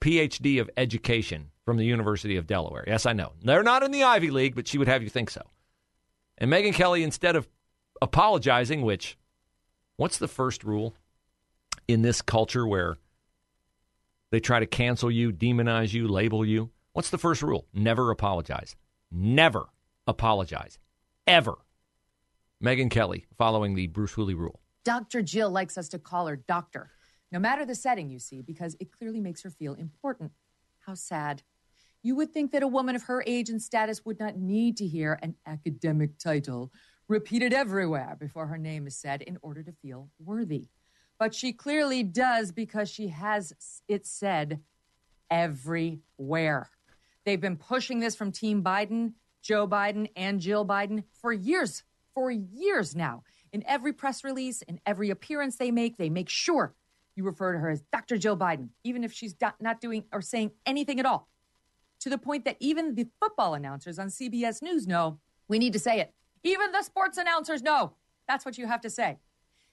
PhD 0.00 0.60
of 0.60 0.70
education 0.76 1.50
from 1.64 1.76
the 1.76 1.84
University 1.84 2.36
of 2.36 2.46
Delaware. 2.46 2.84
Yes, 2.86 3.06
I 3.06 3.12
know. 3.12 3.32
They're 3.42 3.62
not 3.62 3.82
in 3.82 3.90
the 3.90 4.04
Ivy 4.04 4.30
League, 4.30 4.54
but 4.54 4.68
she 4.68 4.78
would 4.78 4.88
have 4.88 5.02
you 5.02 5.08
think 5.08 5.30
so. 5.30 5.42
And 6.38 6.50
Megyn 6.50 6.74
Kelly, 6.74 7.02
instead 7.02 7.36
of 7.36 7.48
apologizing, 8.00 8.82
which, 8.82 9.18
what's 9.96 10.18
the 10.18 10.28
first 10.28 10.62
rule 10.64 10.94
in 11.88 12.02
this 12.02 12.22
culture 12.22 12.66
where 12.66 12.96
they 14.30 14.40
try 14.40 14.60
to 14.60 14.66
cancel 14.66 15.10
you, 15.10 15.32
demonize 15.32 15.92
you, 15.92 16.06
label 16.06 16.44
you? 16.44 16.70
What's 16.92 17.10
the 17.10 17.18
first 17.18 17.42
rule? 17.42 17.66
Never 17.72 18.10
apologize. 18.10 18.76
Never 19.10 19.66
apologize. 20.06 20.78
Ever. 21.26 21.56
Megyn 22.62 22.88
Kelly, 22.88 23.26
following 23.36 23.74
the 23.74 23.88
Bruce 23.88 24.12
Hooley 24.12 24.34
rule. 24.34 24.60
Dr. 24.84 25.22
Jill 25.22 25.50
likes 25.50 25.76
us 25.76 25.88
to 25.88 25.98
call 25.98 26.28
her 26.28 26.36
doctor, 26.36 26.92
no 27.32 27.40
matter 27.40 27.66
the 27.66 27.74
setting, 27.74 28.08
you 28.08 28.20
see, 28.20 28.42
because 28.42 28.76
it 28.78 28.92
clearly 28.92 29.20
makes 29.20 29.42
her 29.42 29.50
feel 29.50 29.74
important. 29.74 30.30
How 30.78 30.94
sad. 30.94 31.42
You 32.02 32.14
would 32.14 32.32
think 32.32 32.52
that 32.52 32.62
a 32.62 32.68
woman 32.68 32.94
of 32.94 33.02
her 33.04 33.24
age 33.26 33.50
and 33.50 33.60
status 33.60 34.04
would 34.04 34.20
not 34.20 34.36
need 34.36 34.76
to 34.76 34.86
hear 34.86 35.18
an 35.20 35.34
academic 35.46 36.16
title 36.18 36.70
repeated 37.08 37.52
everywhere 37.52 38.16
before 38.20 38.46
her 38.46 38.58
name 38.58 38.86
is 38.86 38.96
said 38.96 39.22
in 39.22 39.38
order 39.42 39.64
to 39.64 39.72
feel 39.72 40.08
worthy. 40.20 40.68
But 41.18 41.34
she 41.34 41.52
clearly 41.52 42.04
does 42.04 42.52
because 42.52 42.88
she 42.88 43.08
has 43.08 43.52
it 43.88 44.06
said 44.06 44.60
everywhere. 45.28 46.70
They've 47.24 47.40
been 47.40 47.56
pushing 47.56 47.98
this 47.98 48.14
from 48.14 48.30
Team 48.30 48.62
Biden, 48.62 49.14
Joe 49.46 49.68
Biden, 49.68 50.08
and 50.16 50.40
Jill 50.40 50.66
Biden 50.66 51.04
for 51.20 51.32
years, 51.32 51.84
for 52.14 52.30
years 52.30 52.96
now. 52.96 53.22
In 53.52 53.62
every 53.66 53.92
press 53.92 54.24
release, 54.24 54.62
in 54.62 54.80
every 54.84 55.10
appearance 55.10 55.56
they 55.56 55.70
make, 55.70 55.96
they 55.96 56.10
make 56.10 56.28
sure 56.28 56.74
you 57.14 57.24
refer 57.24 57.52
to 57.52 57.58
her 57.58 57.70
as 57.70 57.80
Dr. 57.92 58.18
Jill 58.18 58.36
Biden, 58.36 58.70
even 58.84 59.04
if 59.04 59.12
she's 59.12 59.34
not 59.60 59.80
doing 59.80 60.04
or 60.12 60.20
saying 60.20 60.50
anything 60.66 60.98
at 60.98 61.06
all. 61.06 61.28
To 62.00 62.10
the 62.10 62.18
point 62.18 62.44
that 62.44 62.56
even 62.60 62.94
the 62.94 63.06
football 63.20 63.54
announcers 63.54 63.98
on 63.98 64.08
CBS 64.08 64.62
News 64.62 64.86
know 64.86 65.18
we 65.48 65.58
need 65.58 65.72
to 65.72 65.78
say 65.78 66.00
it. 66.00 66.12
Even 66.42 66.72
the 66.72 66.82
sports 66.82 67.16
announcers 67.16 67.62
know 67.62 67.92
that's 68.28 68.44
what 68.44 68.58
you 68.58 68.66
have 68.66 68.80
to 68.82 68.90
say. 68.90 69.18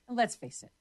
And 0.08 0.15
let's 0.15 0.36
face 0.36 0.63
it, 0.63 0.72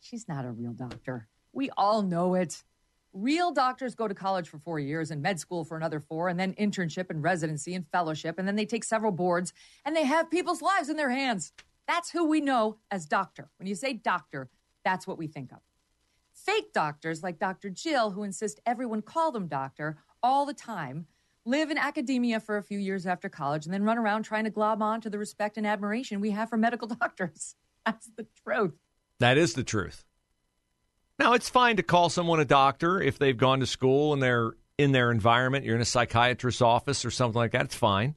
she's 0.00 0.26
not 0.26 0.44
a 0.44 0.50
real 0.50 0.72
doctor. 0.72 1.28
We 1.52 1.70
all 1.76 2.02
know 2.02 2.34
it. 2.34 2.64
Real 3.12 3.52
doctors 3.52 3.94
go 3.94 4.06
to 4.06 4.14
college 4.14 4.48
for 4.48 4.58
four 4.58 4.78
years 4.78 5.10
and 5.10 5.22
med 5.22 5.40
school 5.40 5.64
for 5.64 5.76
another 5.76 6.00
four, 6.00 6.28
and 6.28 6.38
then 6.38 6.54
internship 6.54 7.10
and 7.10 7.22
residency 7.22 7.74
and 7.74 7.86
fellowship, 7.90 8.38
and 8.38 8.46
then 8.46 8.56
they 8.56 8.66
take 8.66 8.84
several 8.84 9.12
boards 9.12 9.52
and 9.84 9.96
they 9.96 10.04
have 10.04 10.30
people's 10.30 10.62
lives 10.62 10.88
in 10.88 10.96
their 10.96 11.10
hands. 11.10 11.52
That's 11.86 12.10
who 12.10 12.26
we 12.26 12.40
know 12.40 12.78
as 12.90 13.06
doctor. 13.06 13.50
When 13.58 13.66
you 13.66 13.74
say 13.74 13.94
doctor, 13.94 14.50
that's 14.84 15.06
what 15.06 15.18
we 15.18 15.26
think 15.26 15.52
of. 15.52 15.58
Fake 16.34 16.72
doctors 16.72 17.22
like 17.22 17.38
Dr. 17.38 17.70
Jill, 17.70 18.10
who 18.10 18.22
insist 18.22 18.60
everyone 18.66 19.02
call 19.02 19.32
them 19.32 19.48
doctor 19.48 19.96
all 20.22 20.46
the 20.46 20.54
time, 20.54 21.06
live 21.44 21.70
in 21.70 21.78
academia 21.78 22.40
for 22.40 22.58
a 22.58 22.62
few 22.62 22.78
years 22.78 23.06
after 23.06 23.28
college 23.28 23.64
and 23.64 23.72
then 23.72 23.82
run 23.82 23.98
around 23.98 24.22
trying 24.22 24.44
to 24.44 24.50
glob 24.50 24.82
on 24.82 25.00
to 25.00 25.10
the 25.10 25.18
respect 25.18 25.56
and 25.56 25.66
admiration 25.66 26.20
we 26.20 26.30
have 26.30 26.50
for 26.50 26.58
medical 26.58 26.86
doctors. 27.00 27.56
That's 27.86 28.10
the 28.16 28.26
truth. 28.44 28.74
That 29.18 29.38
is 29.38 29.54
the 29.54 29.64
truth. 29.64 30.04
Now, 31.18 31.32
it's 31.32 31.48
fine 31.48 31.76
to 31.76 31.82
call 31.82 32.10
someone 32.10 32.38
a 32.38 32.44
doctor 32.44 33.02
if 33.02 33.18
they've 33.18 33.36
gone 33.36 33.60
to 33.60 33.66
school 33.66 34.12
and 34.12 34.22
they're 34.22 34.52
in 34.78 34.92
their 34.92 35.10
environment. 35.10 35.64
You're 35.64 35.74
in 35.74 35.80
a 35.80 35.86
psychiatrist's 35.86 36.62
office 36.62 37.04
or 37.04 37.10
something 37.10 37.36
like 37.36 37.52
that. 37.52 37.64
It's 37.64 37.74
fine. 37.74 38.16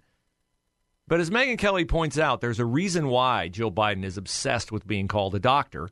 But 1.08 1.20
as 1.20 1.30
Megyn 1.30 1.58
Kelly 1.58 1.84
points 1.86 2.20
out, 2.20 2.42
there's 2.42 2.60
a 2.60 2.66
reason 2.66 3.08
why 3.08 3.48
Joe 3.48 3.72
Biden 3.72 4.06
is 4.06 4.18
obsessed 4.18 4.72
with 4.72 4.88
being 4.88 5.08
called 5.08 5.36
a 5.36 5.40
doctor. 5.40 5.90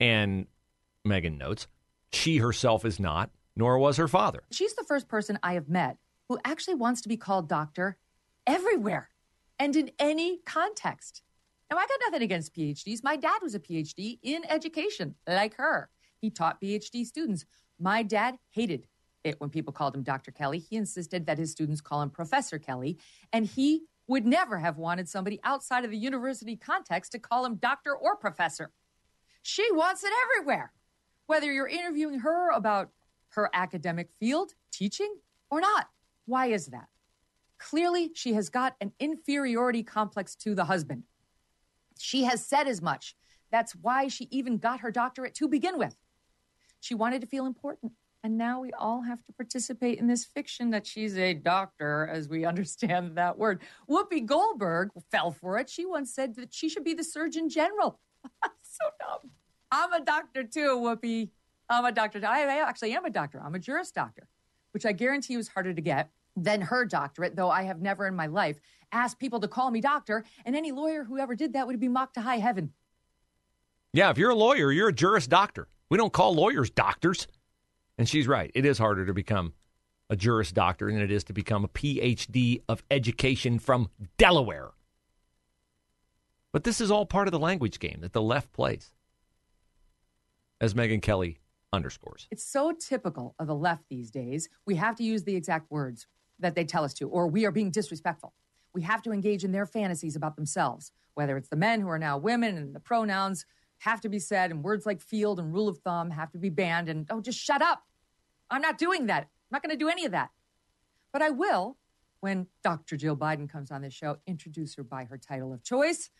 And 0.00 0.46
Megyn 1.06 1.38
notes, 1.38 1.68
she 2.12 2.38
herself 2.38 2.84
is 2.84 2.98
not, 2.98 3.30
nor 3.56 3.78
was 3.78 3.96
her 3.96 4.08
father. 4.08 4.42
She's 4.50 4.74
the 4.74 4.84
first 4.84 5.08
person 5.08 5.38
I 5.42 5.54
have 5.54 5.68
met 5.68 5.96
who 6.28 6.38
actually 6.44 6.74
wants 6.74 7.00
to 7.02 7.08
be 7.08 7.16
called 7.16 7.48
doctor 7.48 7.96
everywhere 8.46 9.10
and 9.58 9.76
in 9.76 9.90
any 9.98 10.38
context. 10.44 11.22
Now, 11.70 11.76
I 11.76 11.86
got 11.86 12.00
nothing 12.06 12.22
against 12.22 12.54
PhDs. 12.54 13.04
My 13.04 13.16
dad 13.16 13.38
was 13.42 13.54
a 13.54 13.60
PhD 13.60 14.18
in 14.22 14.42
education, 14.48 15.14
like 15.26 15.54
her. 15.54 15.88
He 16.20 16.30
taught 16.30 16.60
PhD 16.60 17.04
students. 17.06 17.44
My 17.78 18.02
dad 18.02 18.36
hated 18.50 18.86
it 19.24 19.40
when 19.40 19.50
people 19.50 19.72
called 19.72 19.94
him 19.94 20.02
Dr. 20.02 20.30
Kelly. 20.30 20.58
He 20.58 20.76
insisted 20.76 21.26
that 21.26 21.38
his 21.38 21.50
students 21.50 21.80
call 21.80 22.02
him 22.02 22.10
Professor 22.10 22.58
Kelly, 22.58 22.98
and 23.32 23.46
he 23.46 23.82
would 24.06 24.26
never 24.26 24.58
have 24.58 24.76
wanted 24.76 25.08
somebody 25.08 25.38
outside 25.44 25.84
of 25.84 25.90
the 25.90 25.96
university 25.96 26.56
context 26.56 27.12
to 27.12 27.18
call 27.18 27.44
him 27.44 27.56
doctor 27.56 27.94
or 27.94 28.16
professor. 28.16 28.72
She 29.42 29.70
wants 29.72 30.04
it 30.04 30.12
everywhere, 30.24 30.72
whether 31.26 31.50
you're 31.50 31.68
interviewing 31.68 32.20
her 32.20 32.50
about 32.50 32.90
her 33.30 33.48
academic 33.54 34.10
field, 34.18 34.52
teaching, 34.72 35.14
or 35.50 35.60
not. 35.60 35.88
Why 36.26 36.46
is 36.46 36.66
that? 36.66 36.88
Clearly, 37.58 38.10
she 38.14 38.32
has 38.34 38.48
got 38.48 38.74
an 38.80 38.92
inferiority 38.98 39.82
complex 39.82 40.34
to 40.36 40.54
the 40.54 40.64
husband. 40.64 41.04
She 41.98 42.24
has 42.24 42.44
said 42.44 42.66
as 42.66 42.80
much. 42.82 43.14
That's 43.52 43.74
why 43.74 44.08
she 44.08 44.28
even 44.30 44.58
got 44.58 44.80
her 44.80 44.90
doctorate 44.90 45.34
to 45.34 45.48
begin 45.48 45.78
with. 45.78 45.94
She 46.80 46.94
wanted 46.94 47.20
to 47.20 47.26
feel 47.26 47.46
important. 47.46 47.92
And 48.22 48.36
now 48.36 48.60
we 48.60 48.70
all 48.72 49.02
have 49.02 49.24
to 49.24 49.32
participate 49.32 49.98
in 49.98 50.06
this 50.06 50.24
fiction 50.24 50.70
that 50.70 50.86
she's 50.86 51.16
a 51.16 51.32
doctor, 51.32 52.06
as 52.12 52.28
we 52.28 52.44
understand 52.52 53.16
that 53.16 53.38
word. 53.38 53.62
Whoopi 53.88 54.24
Goldberg 54.24 54.90
fell 55.10 55.30
for 55.30 55.58
it. 55.58 55.70
She 55.70 55.86
once 55.86 56.14
said 56.14 56.36
that 56.36 56.52
she 56.52 56.68
should 56.68 56.84
be 56.84 56.94
the 56.94 57.04
Surgeon 57.04 57.48
General. 57.48 57.98
so 58.62 58.84
dumb. 58.98 59.30
I'm 59.70 59.92
a 59.92 60.04
doctor 60.04 60.42
too, 60.42 60.76
Whoopi. 60.76 61.30
I'm 61.68 61.84
a 61.84 61.92
doctor. 61.92 62.20
I, 62.26 62.58
actually 62.60 62.92
am 62.92 63.04
a 63.04 63.10
doctor. 63.10 63.40
I'm 63.42 63.54
a 63.54 63.58
Juris 63.58 63.92
Doctor, 63.92 64.26
which 64.72 64.84
I 64.84 64.92
guarantee 64.92 65.34
you 65.34 65.38
is 65.38 65.48
harder 65.48 65.72
to 65.72 65.80
get 65.80 66.10
than 66.36 66.60
her 66.62 66.84
doctorate, 66.84 67.36
though 67.36 67.50
I 67.50 67.62
have 67.62 67.80
never 67.80 68.06
in 68.06 68.16
my 68.16 68.26
life 68.26 68.60
asked 68.92 69.18
people 69.18 69.40
to 69.40 69.48
call 69.48 69.70
me 69.70 69.80
doctor, 69.80 70.24
and 70.44 70.56
any 70.56 70.72
lawyer 70.72 71.04
who 71.04 71.18
ever 71.18 71.34
did 71.34 71.52
that 71.52 71.66
would 71.66 71.78
be 71.78 71.88
mocked 71.88 72.14
to 72.14 72.20
high 72.20 72.38
heaven. 72.38 72.72
Yeah, 73.92 74.10
if 74.10 74.18
you're 74.18 74.30
a 74.30 74.34
lawyer, 74.34 74.72
you're 74.72 74.88
a 74.88 74.92
Juris 74.92 75.26
Doctor. 75.26 75.68
We 75.90 75.96
don't 75.96 76.12
call 76.12 76.34
lawyers 76.34 76.70
doctors. 76.70 77.26
And 77.98 78.08
she's 78.08 78.26
right. 78.26 78.50
It 78.54 78.64
is 78.64 78.78
harder 78.78 79.04
to 79.04 79.12
become 79.12 79.52
a 80.08 80.16
Juris 80.16 80.52
Doctor 80.52 80.90
than 80.90 81.02
it 81.02 81.10
is 81.10 81.24
to 81.24 81.32
become 81.32 81.64
a 81.64 81.68
PhD 81.68 82.62
of 82.68 82.82
education 82.90 83.58
from 83.58 83.90
Delaware. 84.16 84.70
But 86.52 86.64
this 86.64 86.80
is 86.80 86.90
all 86.90 87.06
part 87.06 87.28
of 87.28 87.32
the 87.32 87.38
language 87.38 87.78
game 87.78 87.98
that 88.00 88.12
the 88.12 88.22
left 88.22 88.52
plays, 88.52 88.90
as 90.60 90.74
Megyn 90.74 91.00
Kelly 91.00 91.38
underscores. 91.72 92.26
It's 92.30 92.42
so 92.42 92.72
typical 92.72 93.36
of 93.38 93.46
the 93.46 93.54
left 93.54 93.84
these 93.88 94.10
days. 94.10 94.48
We 94.66 94.74
have 94.76 94.96
to 94.96 95.04
use 95.04 95.22
the 95.22 95.36
exact 95.36 95.70
words 95.70 96.08
that 96.40 96.56
they 96.56 96.64
tell 96.64 96.82
us 96.82 96.94
to, 96.94 97.08
or 97.08 97.28
we 97.28 97.44
are 97.44 97.52
being 97.52 97.70
disrespectful. 97.70 98.34
We 98.74 98.82
have 98.82 99.02
to 99.02 99.12
engage 99.12 99.44
in 99.44 99.52
their 99.52 99.66
fantasies 99.66 100.16
about 100.16 100.34
themselves, 100.34 100.90
whether 101.14 101.36
it's 101.36 101.50
the 101.50 101.56
men 101.56 101.80
who 101.80 101.88
are 101.88 101.98
now 101.98 102.18
women 102.18 102.56
and 102.56 102.74
the 102.74 102.80
pronouns 102.80 103.46
have 103.80 104.00
to 104.02 104.08
be 104.08 104.18
said, 104.18 104.50
and 104.50 104.62
words 104.62 104.86
like 104.86 105.00
field 105.00 105.40
and 105.40 105.52
rule 105.52 105.68
of 105.68 105.78
thumb 105.78 106.10
have 106.10 106.30
to 106.32 106.38
be 106.38 106.50
banned. 106.50 106.88
And 106.88 107.06
oh, 107.10 107.20
just 107.20 107.38
shut 107.38 107.62
up. 107.62 107.82
I'm 108.50 108.62
not 108.62 108.78
doing 108.78 109.06
that. 109.06 109.22
I'm 109.22 109.52
not 109.52 109.62
going 109.62 109.76
to 109.76 109.82
do 109.82 109.88
any 109.88 110.04
of 110.04 110.12
that. 110.12 110.30
But 111.12 111.22
I 111.22 111.30
will, 111.30 111.76
when 112.20 112.46
Dr. 112.62 112.96
Jill 112.96 113.16
Biden 113.16 113.48
comes 113.48 113.70
on 113.70 113.82
this 113.82 113.94
show, 113.94 114.18
introduce 114.26 114.74
her 114.74 114.84
by 114.84 115.04
her 115.04 115.18
title 115.18 115.52
of 115.52 115.62
choice. 115.62 116.10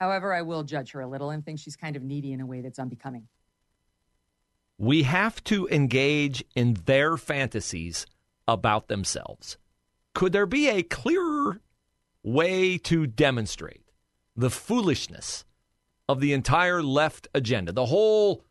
However, 0.00 0.32
I 0.32 0.42
will 0.42 0.64
judge 0.64 0.92
her 0.92 1.00
a 1.00 1.06
little 1.06 1.30
and 1.30 1.44
think 1.44 1.58
she's 1.58 1.76
kind 1.76 1.96
of 1.96 2.02
needy 2.02 2.32
in 2.32 2.40
a 2.40 2.46
way 2.46 2.60
that's 2.62 2.78
unbecoming. 2.78 3.28
We 4.78 5.02
have 5.02 5.44
to 5.44 5.68
engage 5.68 6.42
in 6.56 6.74
their 6.86 7.16
fantasies 7.16 8.06
about 8.48 8.88
themselves. 8.88 9.58
Could 10.14 10.32
there 10.32 10.46
be 10.46 10.68
a 10.68 10.82
clearer 10.82 11.60
way 12.22 12.78
to 12.78 13.06
demonstrate 13.06 13.84
the 14.34 14.50
foolishness 14.50 15.44
of 16.12 16.20
the 16.20 16.32
entire 16.32 16.82
left 16.82 17.28
agenda? 17.34 17.72
The 17.72 17.86
whole 17.86 18.44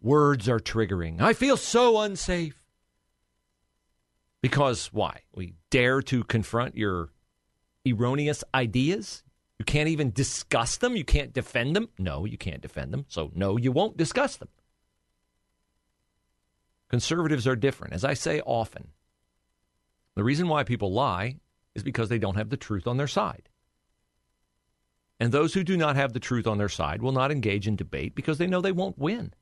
words 0.00 0.48
are 0.48 0.58
triggering. 0.58 1.20
I 1.20 1.32
feel 1.32 1.56
so 1.56 2.00
unsafe. 2.00 2.60
Because 4.42 4.86
why? 4.86 5.20
We 5.34 5.54
dare 5.70 6.00
to 6.02 6.24
confront 6.24 6.76
your 6.76 7.10
erroneous 7.86 8.42
ideas? 8.54 9.22
You 9.58 9.64
can't 9.66 9.90
even 9.90 10.10
discuss 10.10 10.78
them? 10.78 10.96
You 10.96 11.04
can't 11.04 11.34
defend 11.34 11.76
them? 11.76 11.90
No, 11.98 12.24
you 12.24 12.38
can't 12.38 12.62
defend 12.62 12.92
them. 12.92 13.04
So, 13.08 13.30
no, 13.34 13.58
you 13.58 13.72
won't 13.72 13.98
discuss 13.98 14.36
them. 14.36 14.48
Conservatives 16.88 17.46
are 17.46 17.56
different. 17.56 17.92
As 17.92 18.04
I 18.04 18.14
say 18.14 18.40
often, 18.40 18.88
the 20.16 20.24
reason 20.24 20.48
why 20.48 20.64
people 20.64 20.92
lie 20.92 21.36
is 21.74 21.82
because 21.82 22.08
they 22.08 22.18
don't 22.18 22.36
have 22.36 22.48
the 22.48 22.56
truth 22.56 22.86
on 22.86 22.96
their 22.96 23.06
side. 23.06 23.49
And 25.20 25.30
those 25.30 25.52
who 25.52 25.62
do 25.62 25.76
not 25.76 25.96
have 25.96 26.14
the 26.14 26.18
truth 26.20 26.46
on 26.46 26.56
their 26.56 26.70
side 26.70 27.02
will 27.02 27.12
not 27.12 27.30
engage 27.30 27.68
in 27.68 27.76
debate 27.76 28.14
because 28.14 28.38
they 28.38 28.46
know 28.46 28.62
they 28.62 28.72
won't 28.72 28.98
win. 28.98 29.34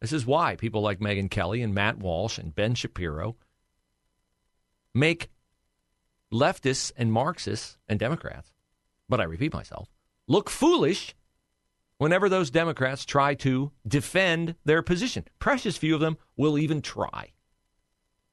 This 0.00 0.14
is 0.14 0.24
why 0.24 0.56
people 0.56 0.80
like 0.80 0.98
Megyn 0.98 1.30
Kelly 1.30 1.60
and 1.60 1.74
Matt 1.74 1.98
Walsh 1.98 2.38
and 2.38 2.54
Ben 2.54 2.74
Shapiro 2.74 3.36
make 4.94 5.28
leftists 6.32 6.90
and 6.96 7.12
Marxists 7.12 7.76
and 7.86 8.00
Democrats, 8.00 8.52
but 9.08 9.20
I 9.20 9.24
repeat 9.24 9.52
myself, 9.52 9.88
look 10.26 10.48
foolish 10.48 11.14
whenever 11.98 12.28
those 12.28 12.50
Democrats 12.50 13.04
try 13.04 13.34
to 13.34 13.72
defend 13.86 14.54
their 14.64 14.82
position. 14.82 15.24
Precious 15.38 15.76
few 15.76 15.94
of 15.94 16.00
them 16.00 16.16
will 16.36 16.58
even 16.58 16.80
try 16.80 17.32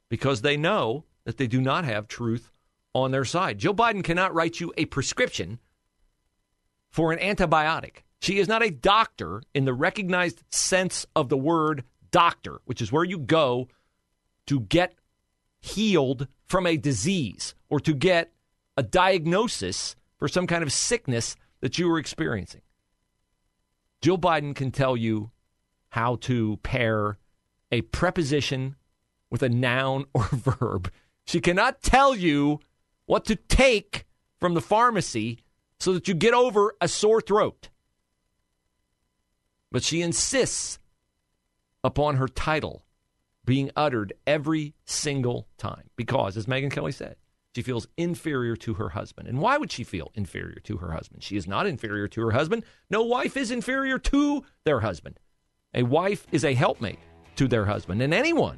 because 0.09 0.41
they 0.41 0.57
know 0.57 1.05
that 1.25 1.37
they 1.37 1.47
do 1.47 1.61
not 1.61 1.85
have 1.85 2.07
truth 2.07 2.51
on 2.93 3.11
their 3.11 3.25
side. 3.25 3.57
Joe 3.57 3.73
Biden 3.73 4.03
cannot 4.03 4.33
write 4.33 4.59
you 4.59 4.73
a 4.77 4.85
prescription 4.85 5.59
for 6.93 7.11
an 7.11 7.17
antibiotic. 7.17 8.03
She 8.21 8.37
is 8.37 8.47
not 8.47 8.63
a 8.63 8.69
doctor 8.69 9.41
in 9.53 9.65
the 9.65 9.73
recognized 9.73 10.43
sense 10.51 11.05
of 11.15 11.27
the 11.27 11.37
word 11.37 11.83
doctor, 12.11 12.61
which 12.65 12.81
is 12.81 12.91
where 12.91 13.03
you 13.03 13.17
go 13.17 13.67
to 14.45 14.61
get 14.61 14.93
healed 15.59 16.27
from 16.45 16.67
a 16.67 16.77
disease 16.77 17.55
or 17.67 17.79
to 17.79 17.93
get 17.93 18.31
a 18.77 18.83
diagnosis 18.83 19.95
for 20.17 20.27
some 20.27 20.45
kind 20.45 20.61
of 20.61 20.71
sickness 20.71 21.35
that 21.61 21.79
you 21.79 21.89
are 21.91 21.97
experiencing. 21.97 22.61
Jill 24.01 24.19
Biden 24.19 24.55
can 24.55 24.69
tell 24.69 24.95
you 24.95 25.31
how 25.89 26.17
to 26.17 26.57
pair 26.57 27.17
a 27.71 27.81
preposition 27.81 28.75
with 29.31 29.41
a 29.41 29.49
noun 29.49 30.05
or 30.13 30.25
verb. 30.31 30.91
She 31.25 31.41
cannot 31.41 31.81
tell 31.81 32.15
you 32.15 32.59
what 33.07 33.25
to 33.25 33.35
take 33.35 34.05
from 34.39 34.53
the 34.53 34.61
pharmacy 34.61 35.39
so 35.83 35.91
that 35.91 36.07
you 36.07 36.13
get 36.13 36.33
over 36.33 36.73
a 36.79 36.87
sore 36.87 37.19
throat. 37.19 37.67
But 39.69 39.83
she 39.83 40.01
insists 40.01 40.79
upon 41.83 42.15
her 42.15 42.29
title 42.29 42.85
being 43.43 43.69
uttered 43.75 44.13
every 44.25 44.75
single 44.85 45.45
time 45.57 45.89
because, 45.97 46.37
as 46.37 46.45
Megyn 46.45 46.71
Kelly 46.71 46.93
said, 46.93 47.17
she 47.53 47.61
feels 47.61 47.89
inferior 47.97 48.55
to 48.55 48.75
her 48.75 48.89
husband. 48.89 49.27
And 49.27 49.39
why 49.39 49.57
would 49.57 49.73
she 49.73 49.83
feel 49.83 50.09
inferior 50.15 50.61
to 50.63 50.77
her 50.77 50.93
husband? 50.93 51.21
She 51.21 51.35
is 51.35 51.47
not 51.47 51.67
inferior 51.67 52.07
to 52.07 52.21
her 52.21 52.31
husband. 52.31 52.63
No 52.89 53.03
wife 53.03 53.35
is 53.35 53.51
inferior 53.51 53.99
to 53.99 54.45
their 54.63 54.79
husband. 54.79 55.19
A 55.73 55.83
wife 55.83 56.25
is 56.31 56.45
a 56.45 56.53
helpmate 56.53 56.99
to 57.35 57.49
their 57.49 57.65
husband. 57.65 58.01
And 58.01 58.13
anyone 58.13 58.57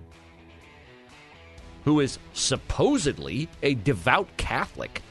who 1.85 2.01
is 2.01 2.19
supposedly 2.33 3.49
a 3.63 3.73
devout 3.73 4.27
Catholic 4.37 5.01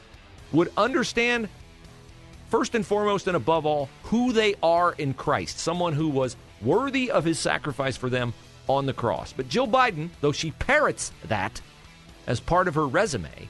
would 0.53 0.71
understand, 0.77 1.49
first 2.49 2.75
and 2.75 2.85
foremost 2.85 3.27
and 3.27 3.35
above 3.35 3.65
all, 3.65 3.89
who 4.03 4.31
they 4.31 4.55
are 4.61 4.93
in 4.97 5.13
Christ. 5.13 5.59
Someone 5.59 5.93
who 5.93 6.09
was 6.09 6.35
worthy 6.61 7.11
of 7.11 7.25
his 7.25 7.39
sacrifice 7.39 7.97
for 7.97 8.09
them 8.09 8.33
on 8.67 8.85
the 8.85 8.93
cross. 8.93 9.33
But 9.33 9.49
Jill 9.49 9.67
Biden, 9.67 10.09
though 10.21 10.31
she 10.31 10.51
parrots 10.51 11.11
that 11.27 11.61
as 12.27 12.39
part 12.39 12.67
of 12.67 12.75
her 12.75 12.87
resume, 12.87 13.49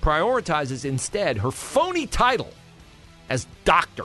prioritizes 0.00 0.84
instead 0.84 1.38
her 1.38 1.50
phony 1.50 2.06
title 2.06 2.52
as 3.28 3.46
doctor. 3.64 4.04